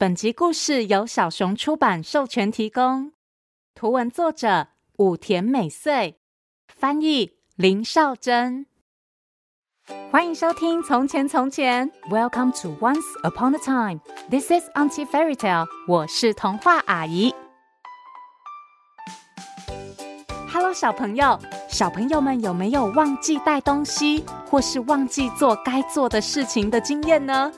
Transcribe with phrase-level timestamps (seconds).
[0.00, 3.12] 本集故事由小熊出版授权提供，
[3.74, 6.18] 图文作者武田美穗，
[6.74, 8.64] 翻译林少珍。
[10.10, 14.00] 欢迎收听《从前从前》，Welcome to Once Upon a Time。
[14.30, 15.66] This is Auntie Fairy Tale。
[15.86, 17.34] 我是童话阿姨。
[20.50, 21.38] Hello，小朋友，
[21.68, 27.52] 小朋友们有没有忘记带东西，或是忘记做该做的事情的经验呢？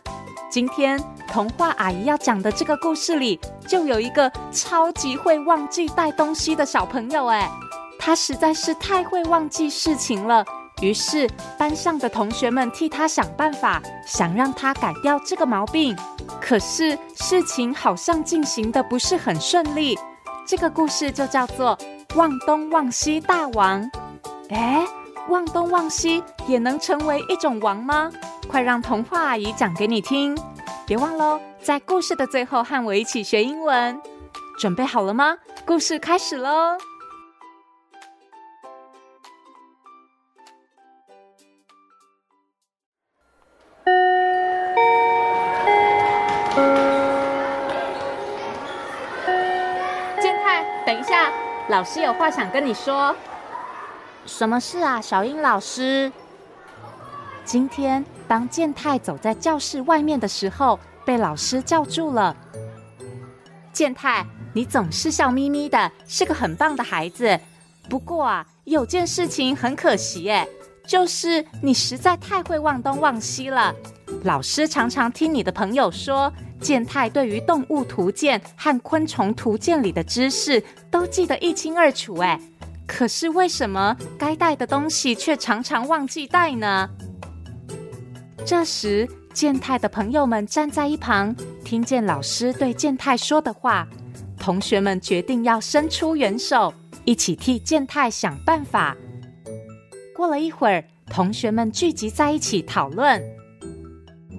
[0.52, 7.24] 今天童话阿姨要讲的这个故事里，就有一个超级会忘记带东西的小朋友。
[7.28, 7.50] 哎，
[7.98, 10.44] 他实在是太会忘记事情了。
[10.82, 11.26] 于是
[11.56, 15.96] 班上的同学们替他想办法，想让他改掉这个毛病。
[16.38, 19.98] 可是事情好像进行得不是很顺利。
[20.44, 21.74] 这个故事就叫做
[22.14, 23.82] 《忘东忘西大王》。
[24.50, 24.86] 哎，
[25.30, 28.10] 忘东忘西也能成为一种王吗？
[28.50, 30.36] 快让童话阿姨讲给你听！
[30.84, 34.00] 别忘喽，在故事的最后和我一起学英文。
[34.58, 35.38] 准备好了吗？
[35.64, 36.76] 故事开始喽！
[50.20, 51.32] 健太，等一下，
[51.68, 53.14] 老师有话想跟你说。
[54.26, 56.12] 什么事啊，小英老师？
[57.44, 62.34] 今天，当健太走在教室外面的时候，被老师叫住了。
[63.74, 67.38] 健太，你总是笑眯眯的，是个很棒的孩子。
[67.90, 70.48] 不过啊，有件事情很可惜耶，
[70.86, 73.74] 就是你实在太会忘东忘西了。
[74.24, 82.16] 老师常常听你的朋友说，健太对于动物图鉴和昆虫图鉴里的知识都记得一清二楚。
[82.20, 82.40] 哎，
[82.86, 86.88] 可是为什么该带的东西却常常忘记带呢？
[88.44, 93.86] 这时，健太的朋友们站在一旁，听见老师对健太说的话，
[94.38, 96.72] 同学们决定要伸出援手，
[97.04, 98.96] 一起替健太想办法。
[100.14, 103.22] 过了一会儿，同学们聚集在一起讨论。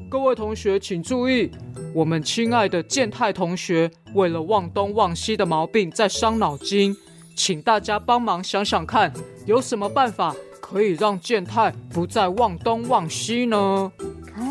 [0.09, 1.49] 各位同学请注意，
[1.95, 6.95] 我们亲爱的健太同学为了忘东忘西的毛病在伤脑筋，
[7.35, 9.11] 请大家帮忙想想看，
[9.45, 10.35] 有什么办法？
[10.73, 13.91] 可以让健太不再忘东忘西呢？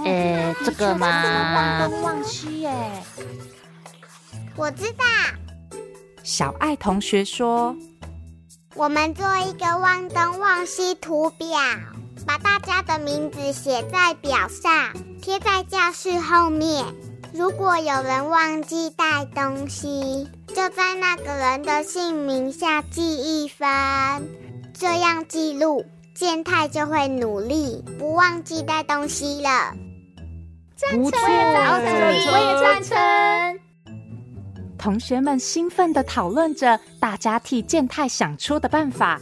[0.04, 1.08] 呃，这个嘛，
[1.80, 2.70] 忘东忘西耶。
[4.54, 5.04] 我知道。
[6.22, 7.76] 小爱同学说
[8.76, 11.58] ：“我们做一个忘东忘西图表，
[12.24, 16.84] 把大家的名字写在表上，贴在教室后面。
[17.34, 23.66] 如果有人忘记带东西，就在那个人的姓名下记一分，
[24.72, 25.84] 这样记录。”
[26.14, 29.74] 健太就会努力，不忘记带东西了。
[30.76, 32.98] 赞成，我也赞成。
[34.76, 39.20] 同学们兴奋地讨论着大家替健太想出的办法。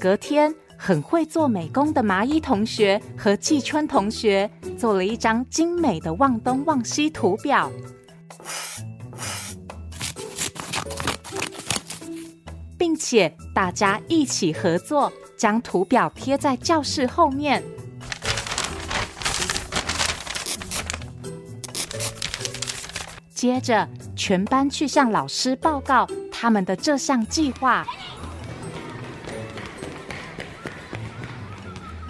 [0.00, 7.70] 隔天，很会做美工的麻衣同学和季春同学做了一张精美的望东望西图表，
[12.76, 15.12] 并且大家一起合作。
[15.36, 17.62] 将图表贴在教室后面，
[23.34, 23.86] 接着
[24.16, 27.86] 全班去向老师报告他们的这项计划。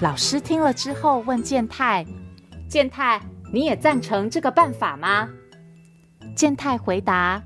[0.00, 2.06] 老师听了之后问健太
[2.68, 3.20] ：“健太，
[3.52, 5.28] 你也赞成这个办法吗？”
[6.36, 7.42] 健太回答：“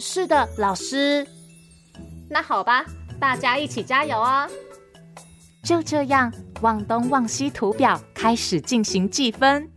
[0.00, 1.26] 是的，老师。”
[2.28, 2.84] 那好吧，
[3.20, 4.48] 大家一起加油哦！
[5.62, 6.32] 就这样，
[6.62, 9.70] 望东望西图表开始进行计分。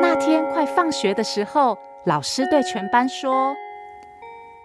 [0.00, 1.76] 那天快放学的时候，
[2.06, 3.54] 老师对全班说：“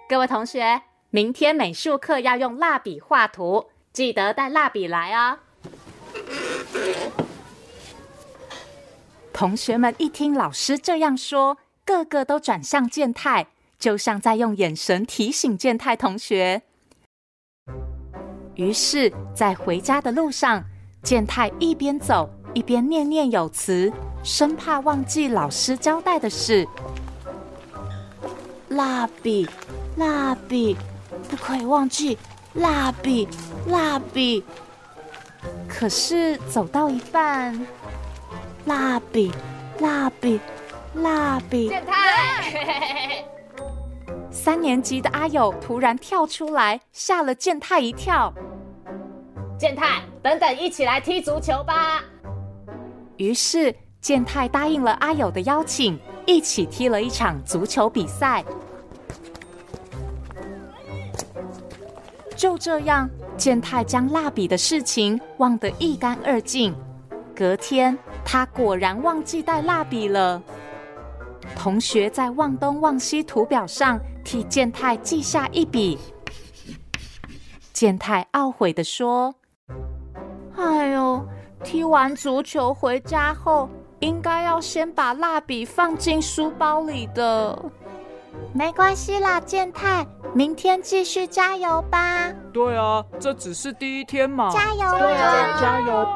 [0.08, 5.40] 各位同学，明天美术课要用蜡笔画图，记得带蜡笔来哦。”
[9.34, 13.48] 同学们一听老师这样说，个个都转向健太。
[13.82, 16.62] 就像在用眼神提醒健太同学。
[18.54, 20.64] 于是，在回家的路上，
[21.02, 23.92] 健太一边走一边念念有词，
[24.24, 26.68] 生怕忘记老师交代的事。
[28.70, 29.50] 蜡笔，
[29.98, 30.78] 蜡笔，
[31.28, 32.20] 不可以忘记
[32.54, 33.28] 蜡笔，
[33.66, 34.46] 蜡笔。
[35.68, 37.66] 可是走到一半，
[38.66, 39.32] 蜡笔，
[39.80, 40.40] 蜡笔，
[40.94, 41.68] 蜡笔。
[41.68, 43.26] 健太。
[44.44, 48.34] 三年级的阿友突然跳出来，吓了健太一跳。
[49.56, 52.04] 健太，等等，一起来踢足球吧。
[53.18, 58.44] 于是健太答应了阿友的邀请，一起踢了一场足球比赛。
[62.36, 63.08] 就这样，
[63.38, 66.76] 健太将蜡笔的事情忘得一干二净。
[67.36, 67.96] 隔天，
[68.26, 70.42] 他果然忘记带蜡笔了。
[71.56, 75.98] 同学在望东望西图表上替健太记下一笔。
[77.74, 79.34] 健太懊悔的说
[80.58, 81.26] ：“哎呦，
[81.64, 83.70] 踢完足球回家后，
[84.00, 87.58] 应该要先把蜡笔放进书包里的。
[88.54, 92.32] 没关系啦，健太。”明天继续加油吧！
[92.54, 94.50] 对啊，这只是第一天嘛。
[94.50, 94.98] 加油！
[94.98, 96.08] 对啊，加油！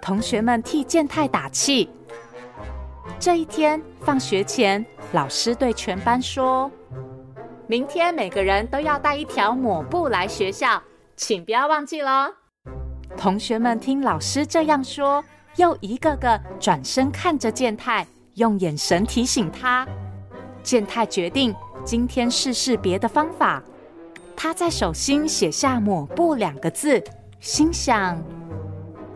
[0.00, 1.90] 同学们替健太打气。
[3.24, 6.70] 这一天放学前，老师对全班说
[7.66, 10.82] ：“明天每个人都要带一条抹布来学校，
[11.16, 12.34] 请不要忘记喽。”
[13.16, 15.24] 同学们听老师这样说，
[15.56, 19.88] 又一个个转身看着健太，用眼神提醒他。
[20.62, 21.54] 健太决定。
[21.82, 23.62] 今天试试别的方法。
[24.36, 27.02] 他在手心写下“抹布”两个字，
[27.40, 28.22] 心想：“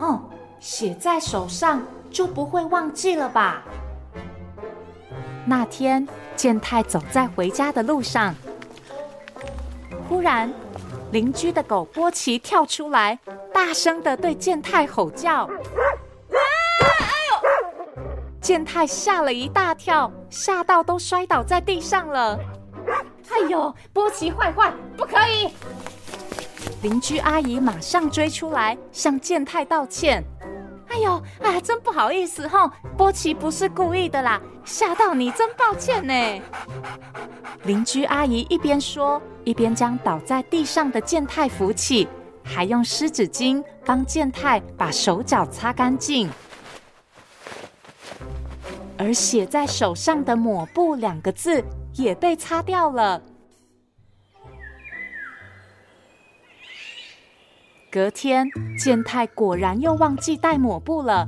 [0.01, 0.23] 哦，
[0.59, 3.63] 写在手上就不会忘记了吧？”
[5.49, 8.35] 那天，健太走在回家的路上，
[10.07, 10.53] 忽然，
[11.11, 13.17] 邻居的狗波奇跳出来，
[13.51, 15.49] 大声的对健太吼叫：“啊！
[16.29, 16.37] 哎
[17.31, 17.97] 呦！”
[18.39, 22.39] 健太吓了一大跳，吓到都摔倒在地上了。
[23.31, 25.49] 哎呦，波奇坏坏，不可以！
[26.83, 30.23] 邻居阿姨马上追出来，向健太道歉。
[30.99, 36.41] 哎呦，啊，真不好意思吼，波奇不是故意的啦，吓到你，真抱歉呢。
[37.63, 42.05] 邻居阿姨一边说，一边将倒在地上的健太扶起，
[42.43, 46.29] 还用湿纸巾帮健太把手脚擦干净。
[48.97, 51.63] 而写在手上的“抹布”两个字。
[51.95, 53.21] 也被擦掉了。
[57.91, 58.47] 隔天，
[58.77, 61.27] 健太果然又忘记带抹布了。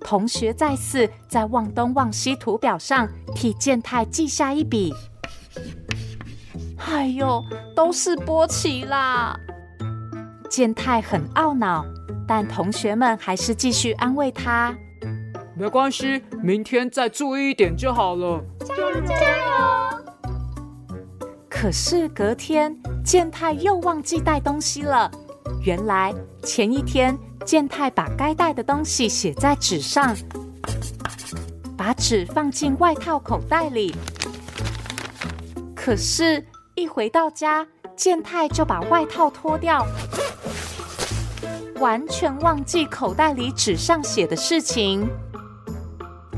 [0.00, 4.92] 同学再次在忘东忘西图表上替健太记下一笔。
[6.78, 7.44] 哎呦，
[7.76, 9.38] 都是波奇啦！
[10.48, 11.84] 健太很懊恼，
[12.26, 14.76] 但同学们还是继续安慰他
[15.54, 19.00] ：“没关系，明天再注意一点就好了。”加油！
[19.06, 19.22] 加油！
[21.48, 25.08] 可是隔天，健太又忘记带东西了。
[25.62, 30.16] 原来前一天，健太把该带的东西写在纸上，
[31.76, 33.94] 把纸放进外套口袋里。
[35.74, 37.66] 可是，一回到家，
[37.96, 39.86] 健太就把外套脱掉，
[41.78, 45.08] 完全忘记口袋里纸上写的事情。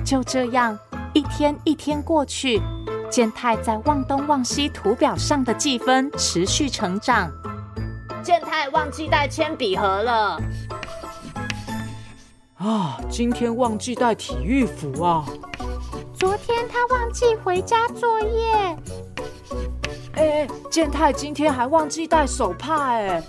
[0.04, 0.78] 就这样，
[1.12, 2.60] 一天一天过去。
[3.10, 7.30] 健太在忘东忘西图表上的记分持续成长。
[8.22, 10.40] 健太忘记带铅笔盒了。
[12.56, 15.26] 啊，今天忘记带体育服啊。
[16.14, 18.76] 昨天他忘记回家作业。
[20.14, 23.20] 哎，健太今天还忘记带手帕哎。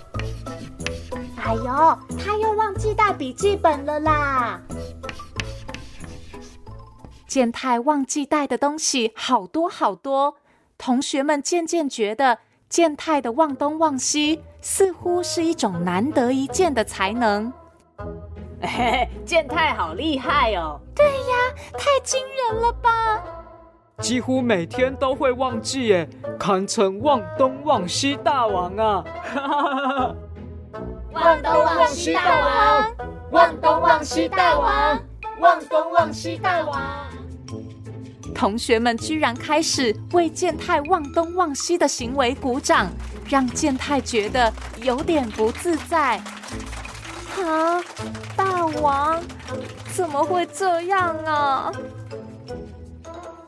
[1.36, 4.60] 哎呦，他又忘记带笔记本了啦。
[7.26, 10.36] 健太忘记带的东西好多好多，
[10.78, 12.38] 同学们渐渐觉得
[12.74, 17.52] 健太的忘东忘西似乎是一种难得一见的才能。
[18.60, 20.80] 嘿嘿，健太好厉害哦！
[20.92, 22.90] 对呀，太惊人了吧！
[23.98, 29.04] 几乎每天都会忘记耶，堪称忘东忘西大王啊！
[31.14, 32.92] 忘东忘西大王，
[33.30, 35.00] 忘东忘西大王，
[35.38, 36.82] 忘东忘西大王。
[38.34, 42.90] 同学们居然开始为健太忘东忘西的行为鼓掌，
[43.28, 46.20] 让健太觉得有点不自在。
[47.40, 47.82] 啊，
[48.36, 49.22] 大王，
[49.94, 51.72] 怎么会这样啊？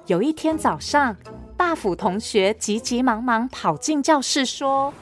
[0.07, 1.17] 有一天早上，
[1.57, 4.95] 大辅同学急急忙忙跑进教室说：“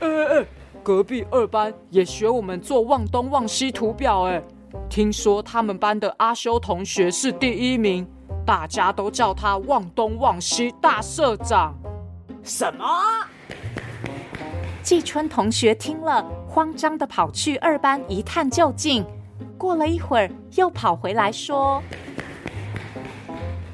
[0.00, 0.46] 哎哎哎，
[0.82, 4.42] 隔壁二班也学我们做忘东忘西图表，哎。”
[4.88, 8.06] 听说他们班的阿修同学是第一名，
[8.46, 11.74] 大家都叫他忘东忘西大社长。
[12.42, 12.86] 什么？
[14.82, 19.04] 季春同学听了，慌张的跑去二班一探究竟。
[19.56, 21.82] 过了一会儿，又跑回来说：“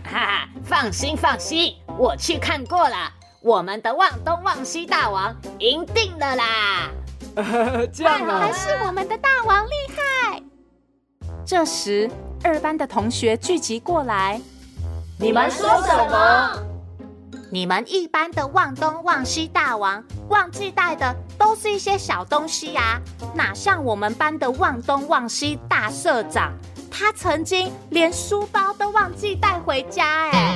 [0.05, 6.91] 哈哈，放心放心，我去看过了，我们的忘东忘西大王赢定了啦！”
[7.93, 10.10] 这样啊，还是我们的大王厉害。
[11.51, 12.09] 这时，
[12.45, 14.41] 二班的同学聚集过来，
[15.19, 16.53] 你们说什么？
[17.51, 23.03] 你们一班的忘东忘西大王忘记带的都是一些小东西呀、啊，
[23.35, 26.53] 哪像我们班的忘东忘西大社长，
[26.89, 30.55] 他曾经连书包都忘记带回家哎。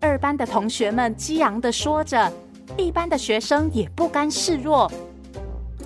[0.00, 2.32] 二班的同学们激昂的说着，
[2.76, 4.90] 一班的学生也不甘示弱。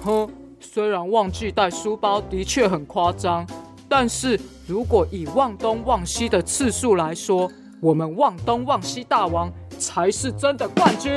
[0.02, 0.26] 哼，
[0.58, 3.46] 虽然忘记带书包的确很夸张。
[3.90, 11.12] 但是如果以忘东忘西的次数来说，我们忘东忘西大王才是真的冠军。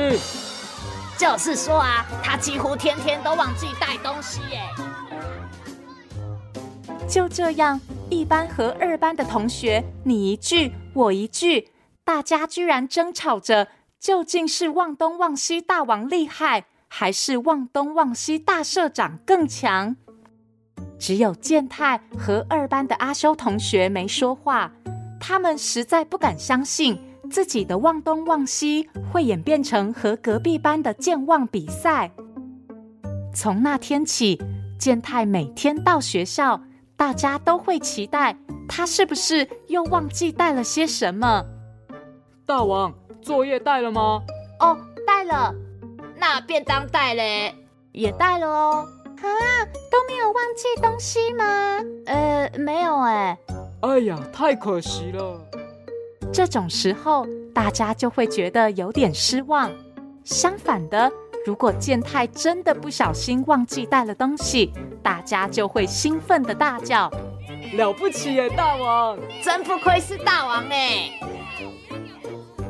[1.16, 4.62] 就是说啊，他几乎天天都忘记带东西耶。
[7.08, 11.68] 就这样，一班和二班的同学你一句我一句，
[12.02, 13.68] 大家居然争吵着，
[14.00, 19.94] 究竟是忘东忘西大王厉害，还是忘东忘西大社长更强？
[20.98, 24.72] 只有健太和二班的阿修同学没说话，
[25.20, 26.98] 他们实在不敢相信
[27.30, 32.10] 自己的忘东忘西会演变成和隔壁班的健忘比赛。
[33.34, 34.40] 从那天起，
[34.78, 36.60] 健太每天到学校，
[36.96, 38.36] 大家都会期待
[38.68, 41.44] 他是不是又忘记带了些什么。
[42.46, 44.22] 大王，作业带了吗？
[44.60, 45.54] 哦，带了。
[46.16, 47.54] 那便当带嘞？
[47.92, 48.88] 也带了哦。
[49.26, 51.80] 啊，都没有忘记东西吗？
[52.06, 53.38] 呃，没有哎。
[53.80, 55.40] 哎呀，太可惜了。
[56.32, 59.70] 这种时候，大家就会觉得有点失望。
[60.24, 61.12] 相反的，
[61.46, 67.10] 如果健太真的不小心忘记带了东西，大家就会兴奋的大叫
[67.76, 69.18] ：“了不起耶，大王！
[69.42, 71.10] 真不愧是大王哎！”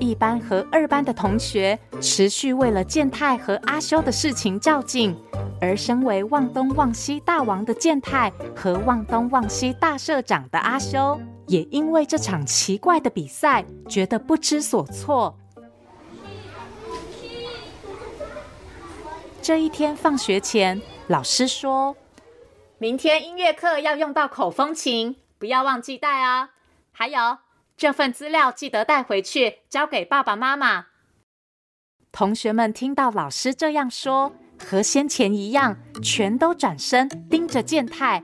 [0.00, 5.16] 一班和二班的同学持续为了健太和阿修的事情较劲。
[5.64, 15.34] 而身为忘东忘西大王的健太和忘东忘西大社长的阿修，也因为这场奇怪的比赛，觉得不知所措。
[19.40, 21.96] 这一天放学前，老师说
[22.76, 26.50] ：“明天音乐课要用到口风琴，不要忘记带哦。
[26.92, 27.38] 还有，
[27.74, 30.88] 这份资料记得带回去，交给爸爸妈妈。”
[32.12, 34.34] 同学们听到老师这样说。
[34.58, 38.22] 和先前一样，全都转身盯着健太。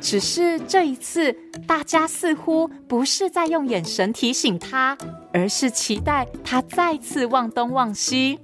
[0.00, 1.34] 只是这一次，
[1.66, 4.96] 大家似乎不是在用眼神提醒他，
[5.32, 8.38] 而是期待他再次忘东忘西。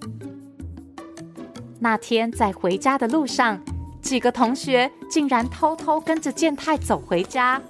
[1.78, 3.60] 那天在回家的路上，
[4.00, 7.60] 几个同学竟然偷偷跟着健太走回家。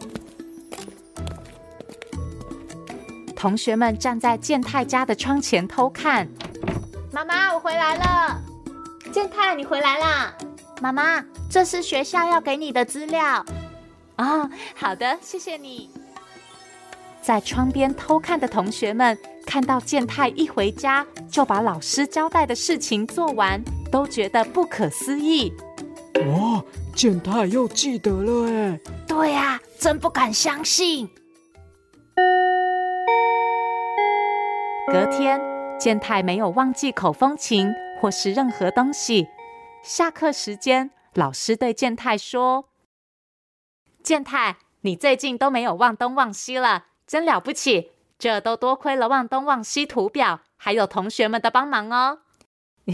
[3.34, 6.28] 同学们站在健太家的窗前偷看。
[7.10, 8.40] 妈妈，我回来了。
[9.12, 10.32] 健太，你回来啦！
[10.80, 13.44] 妈妈，这是学校要给你的资料。
[14.18, 15.90] 哦，好的，谢谢你。
[17.20, 25.52] 在窗边偷看的同学们看到健太一回家就把老师交代的事情做完，都觉得不可思议。
[26.26, 26.62] 哇，
[26.94, 28.80] 健太又记得了哎！
[29.08, 31.10] 对呀，真不敢相信。
[34.86, 35.40] 隔天，
[35.80, 37.68] 健太没有忘记口风琴。
[38.00, 39.28] 或是任何东西。
[39.82, 42.70] 下课时间，老师对健太说
[44.02, 47.92] ：“健太，你最近都没有忘东忘西了，真了不起！
[48.18, 52.20] 这都多亏了忘东忘西图表，还有同学们的帮忙哦。”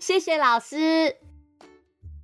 [0.00, 1.16] 谢谢老师。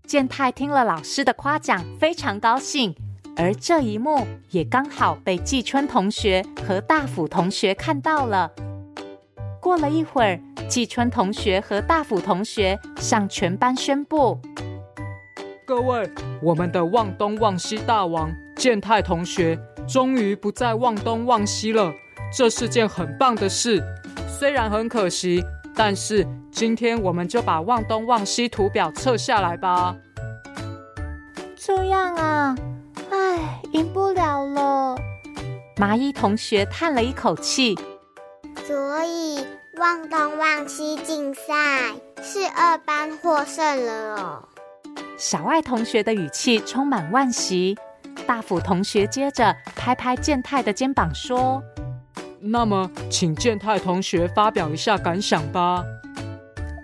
[0.07, 2.95] 健太听了老师的夸奖，非常高兴。
[3.37, 8.51] 而这一幕也刚好被季春同学和大辅同学看到了。
[9.61, 14.39] 过了一会儿，季春同学和大辅同学向全班宣布
[15.67, 16.09] ：“各位，
[16.41, 19.59] 我们的忘东忘西大王健太同学
[19.89, 21.93] 终于不再忘东忘西了，
[22.33, 23.83] 这是件很棒的事。
[24.29, 25.43] 虽然很可惜，
[25.75, 29.97] 但是今天我们就把忘东忘西图表撤下来吧。”
[31.59, 32.57] 这样啊，
[33.11, 34.97] 唉，赢不了了。
[35.79, 37.77] 麻衣同学叹了一口气。
[38.71, 39.45] 所以，
[39.79, 41.43] 忘东忘西竞赛
[42.23, 44.49] 是二班获胜了哦。
[45.19, 47.77] 小爱同学的语气充满惋惜。
[48.29, 51.61] 大辅同学接着拍拍健太的肩膀说
[52.39, 55.83] ：“那么，请健太同学发表一下感想吧。”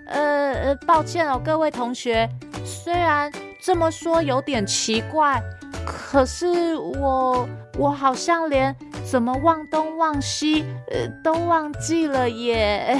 [0.07, 2.29] 呃呃，抱歉哦，各位同学，
[2.65, 5.41] 虽然这么说有点奇怪，
[5.85, 8.75] 可是我我好像连。
[9.09, 12.97] 怎么忘东忘西，呃，都忘记了耶！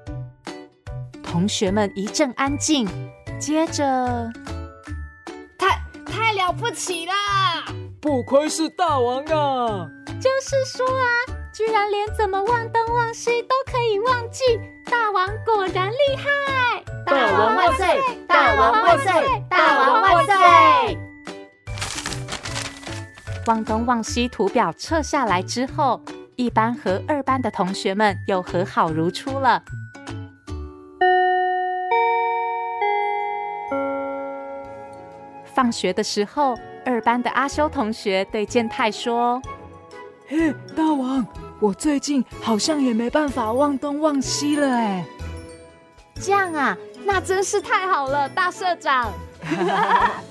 [1.24, 2.86] 同学们一阵安静，
[3.38, 4.30] 接着，
[5.58, 7.14] 太太了不起啦！
[7.98, 9.88] 不愧是大王啊！
[10.20, 11.06] 就是说啊，
[11.54, 14.44] 居然连怎么忘东忘西都可以忘记，
[14.90, 16.82] 大王果然厉害！
[17.06, 17.86] 大王万岁！
[18.28, 19.42] 大王万岁！
[19.48, 20.98] 大王万岁！
[23.50, 26.00] 忘东望西图表撤下来之后，
[26.36, 29.60] 一班和二班的同学们又和好如初了。
[35.52, 39.42] 放学的时候，二班的阿修同学对健太说
[40.30, 41.26] ：“嘿，大王，
[41.58, 45.04] 我最近好像也没办法望东望西了哎。”
[46.22, 49.10] 这样啊，那真是太好了，大社长。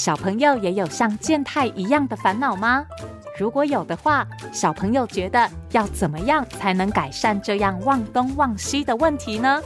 [0.00, 2.86] 小朋友也有像健太一样的烦恼吗？
[3.38, 9.60] 如果有的话，小朋友觉得要怎么样才能改善这样忘东忘西的问题呢？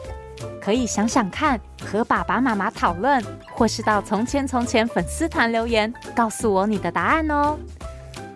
[0.61, 3.23] 可以想想看，和爸爸妈妈讨论，
[3.53, 7.57] 或是到从前从前粉丝团留言，告诉我你的答案哦。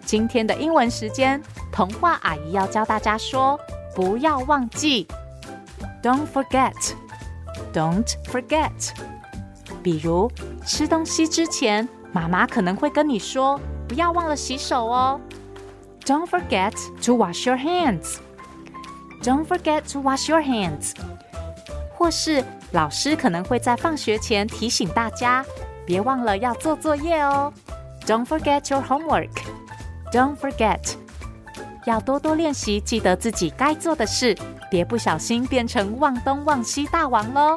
[0.05, 3.59] 今天的英文时间，童话阿姨要教大家说，
[3.93, 5.09] 不要忘记
[6.01, 8.93] ，Don't forget，Don't forget。
[9.89, 10.31] 比如
[10.67, 13.59] 吃东西之前，妈妈可能会跟你说。
[13.89, 15.19] 不要忘了洗手哦
[16.05, 16.75] ！Don't forget
[17.07, 18.17] to wash your hands.
[19.23, 20.93] Don't forget to wash your hands.
[21.97, 25.43] 或是老师可能会在放学前提醒大家，
[25.87, 27.51] 别忘了要做作业哦。
[28.05, 29.31] Don't forget your homework.
[30.13, 30.97] Don't forget.
[31.87, 34.37] 要多多练习，记得自己该做的事，
[34.71, 37.57] 别不小心变成忘东忘西大王喽！